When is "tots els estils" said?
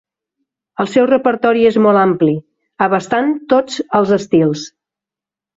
3.55-4.65